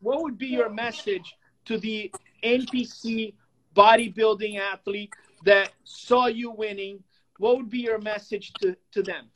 [0.00, 1.34] what would be your message
[1.66, 2.12] to the
[2.42, 3.34] NPC
[3.76, 5.12] bodybuilding athlete
[5.44, 7.02] that saw you winning?
[7.38, 9.26] What would be your message to, to them?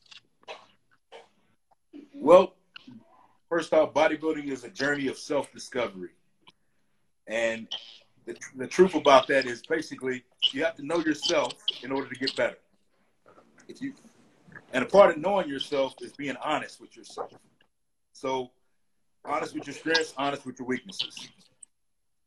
[2.14, 2.55] Well,
[3.49, 6.11] first off, bodybuilding is a journey of self discovery.
[7.28, 7.68] And
[8.26, 12.14] the, the truth about that is basically you have to know yourself in order to
[12.16, 12.59] get better.
[13.68, 13.95] If you
[14.72, 17.30] and a part of knowing yourself is being honest with yourself.
[18.23, 18.53] So
[19.25, 21.29] honest with your strengths, honest with your weaknesses.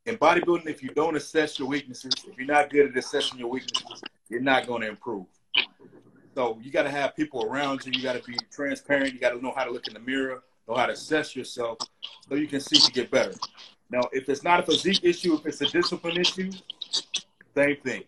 [0.05, 3.47] In bodybuilding, if you don't assess your weaknesses, if you're not good at assessing your
[3.47, 5.25] weaknesses, you're not going to improve.
[6.35, 7.93] So you got to have people around you.
[7.95, 9.13] You got to be transparent.
[9.13, 11.77] You got to know how to look in the mirror, know how to assess yourself,
[12.27, 13.33] so you can see to get better.
[13.89, 16.51] Now, if it's not a physique issue, if it's a discipline issue,
[17.55, 18.03] same thing.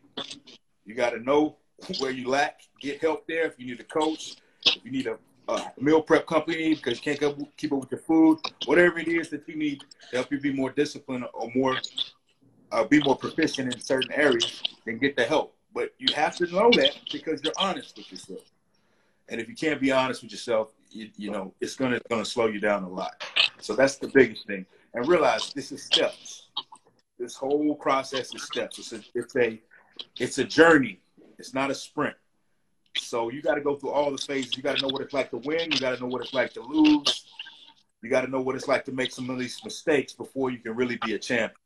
[0.86, 1.56] You got to know
[2.00, 3.46] where you lack, get help there.
[3.46, 4.36] If you need a coach,
[4.66, 5.18] if you need a,
[5.48, 9.30] a meal prep company because you can't keep up with your food, whatever it is
[9.30, 11.78] that you need to help you be more disciplined or more,
[12.72, 15.56] uh, be more proficient in certain areas, then get the help.
[15.74, 18.42] But you have to know that because you're honest with yourself.
[19.30, 22.48] And if you can't be honest with yourself, you, you know it's gonna gonna slow
[22.48, 23.24] you down a lot.
[23.60, 24.66] So that's the biggest thing.
[24.94, 26.48] And realize this is steps.
[27.20, 28.80] This whole process is steps.
[28.80, 29.62] It's a it's a
[30.18, 31.00] it's a journey.
[31.38, 32.16] It's not a sprint.
[33.00, 34.56] So you got to go through all the phases.
[34.58, 35.72] You got to know what it's like to win.
[35.72, 37.26] You got to know what it's like to lose.
[38.02, 40.60] You got to know what it's like to make some of these mistakes before you
[40.60, 41.60] can really be a champion.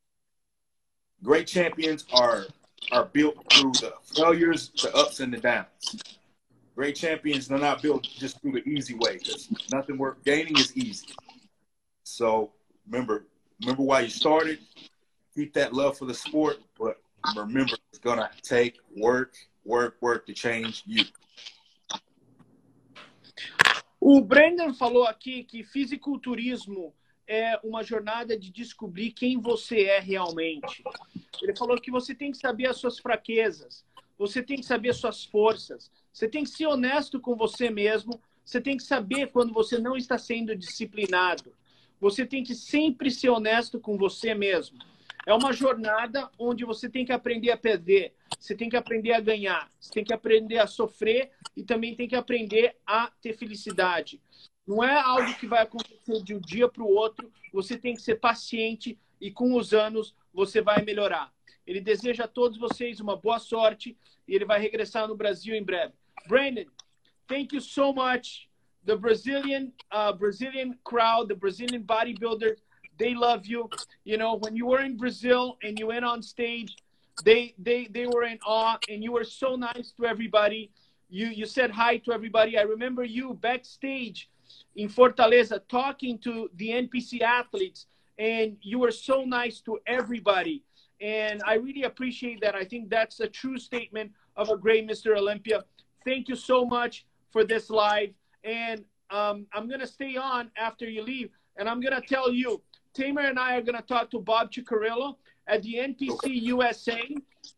[1.24, 2.46] Great champions are
[2.92, 5.96] are built through the failures, the ups and the downs.
[6.76, 10.76] Great champions are not built just through the easy way because nothing worth gaining is
[10.76, 11.08] easy.
[12.04, 12.52] So
[12.90, 13.26] remember,
[13.62, 14.60] remember why you started.
[15.36, 16.98] Keep that love for the sport, but
[17.36, 21.06] remember it's gonna take work, work, work to change you.
[24.00, 26.94] O Brandon falou aqui que fisiculturismo
[27.28, 30.84] é uma jornada de descobrir quem você é realmente.
[31.42, 33.86] Ele falou que você tem que saber as suas fraquezas,
[34.18, 38.20] você tem que saber as suas forças, você tem que ser honesto com você mesmo,
[38.44, 41.54] você tem que saber quando você não está sendo disciplinado.
[42.02, 44.80] Você tem que sempre ser honesto com você mesmo.
[45.26, 49.20] É uma jornada onde você tem que aprender a perder, você tem que aprender a
[49.20, 54.20] ganhar, você tem que aprender a sofrer e também tem que aprender a ter felicidade.
[54.66, 58.02] Não é algo que vai acontecer de um dia para o outro, você tem que
[58.02, 61.32] ser paciente e com os anos você vai melhorar.
[61.68, 63.96] Ele deseja a todos vocês uma boa sorte
[64.28, 65.94] e ele vai regressar no Brasil em breve.
[66.28, 66.66] Brandon,
[67.28, 68.50] thank you so much.
[68.86, 72.60] The Brazilian uh, Brazilian crowd, the Brazilian bodybuilders,
[73.02, 73.70] they love you.
[74.04, 76.76] You know, when you were in Brazil and you went on stage,
[77.26, 80.72] they they they were in awe and you were so nice to everybody.
[81.10, 82.58] You you said hi to everybody.
[82.58, 84.30] I remember you backstage
[84.76, 87.88] in Fortaleza talking to the NPC athletes
[88.18, 90.64] and you were so nice to everybody.
[91.02, 92.54] And I really appreciate that.
[92.56, 95.18] I think that's a true statement of a great Mr.
[95.18, 95.64] Olympia.
[96.06, 98.12] Thank you so much for this live.
[98.44, 101.30] And um, I'm going to stay on after you leave.
[101.58, 102.62] And I'm going to tell you,
[102.94, 105.16] Tamer and I are going to talk to Bob Cicherillo
[105.48, 106.30] at the NPC okay.
[106.30, 107.02] USA.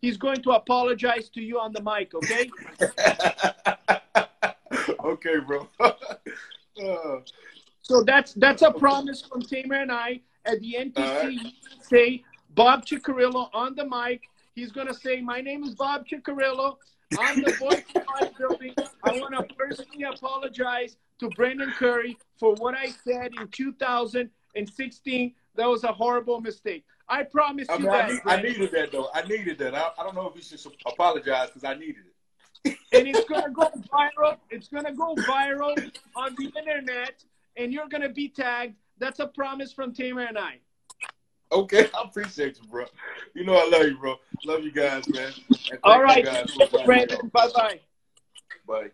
[0.01, 2.49] He's going to apologize to you on the mic, okay?
[5.03, 5.67] okay, bro.
[5.79, 7.19] uh,
[7.81, 11.33] so that's that's a promise from Tamer and I at the NPC right.
[11.33, 12.23] USA.
[12.55, 14.21] Bob Cicherillo on the mic.
[14.55, 16.77] He's going to say, My name is Bob Cicherillo.
[17.19, 18.87] I'm the voice of bodybuilding.
[19.03, 23.47] I want to personally apologize to Brandon Curry for what I said in
[24.55, 25.33] 2016.
[25.55, 26.85] That was a horrible mistake.
[27.07, 28.05] I promise I mean, you that.
[28.05, 29.09] I, need, I, needed that, though.
[29.13, 29.75] I needed that.
[29.75, 32.77] I, I don't know if you should apologize because I needed it.
[32.93, 34.37] and it's going to go viral.
[34.49, 37.23] It's going to go viral on the internet,
[37.57, 38.75] and you're going to be tagged.
[38.99, 40.59] That's a promise from Tamer and I.
[41.51, 42.85] Okay, I appreciate you, bro.
[43.35, 44.15] You know I love you, bro.
[44.45, 45.31] Love you guys, man.
[45.83, 46.25] All right,
[46.85, 47.29] Brandon.
[47.31, 47.79] Bye bye.
[48.67, 48.91] Bye.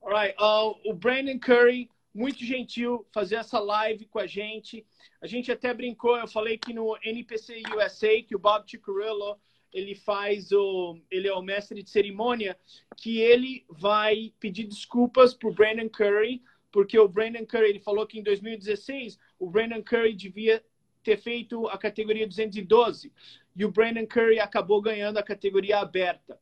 [0.00, 0.34] All right.
[0.38, 4.86] Uh, Brandon Curry, muito gentil, fazer essa live com a gente.
[5.20, 9.38] A gente até brincou, eu falei que no NPC USA, que o Bob Cicurillo,
[9.72, 10.98] ele faz o.
[11.10, 12.58] Ele é o mestre de cerimônia,
[12.96, 18.18] que ele vai pedir desculpas pro Brandon Curry, porque o Brandon Curry, ele falou que
[18.18, 20.62] em 2016 o Brandon Curry devia
[21.02, 23.12] ter feito a categoria 212
[23.56, 26.38] e o Brandon Curry acabou ganhando a categoria aberta.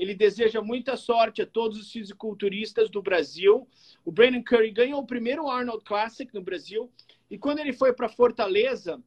[0.00, 3.68] Ele deseja muita sorte a todos os fisiculturistas do Brasil.
[4.02, 6.90] O Brandon Curry ganhou o primeiro Arnold Classic no Brasil
[7.30, 8.98] e quando ele foi para Fortaleza,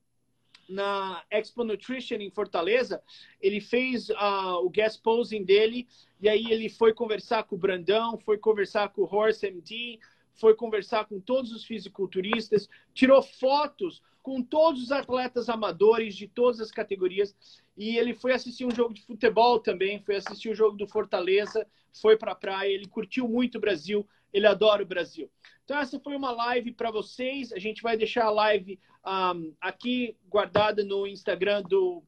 [0.69, 3.01] na Expo Nutrition em Fortaleza,
[3.41, 5.87] ele fez uh, o guest posing dele,
[6.21, 9.99] e aí ele foi conversar com o Brandão, foi conversar com o Horse MD,
[10.35, 16.61] foi conversar com todos os fisiculturistas, tirou fotos com todos os atletas amadores de todas
[16.61, 17.35] as categorias.
[17.77, 21.67] E ele foi assistir um jogo de futebol também, foi assistir o jogo do Fortaleza,
[22.01, 25.29] foi para a praia, ele curtiu muito o Brasil, ele adora o Brasil.
[25.63, 27.51] Então, essa foi uma live para vocês.
[27.51, 32.03] A gente vai deixar a live um, aqui guardada no Instagram do,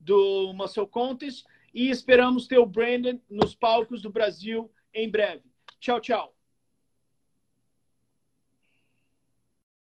[0.00, 1.44] do Muscle Contest
[1.74, 5.42] e esperamos ter o Brandon nos palcos do Brasil em breve.
[5.80, 6.37] Tchau, tchau.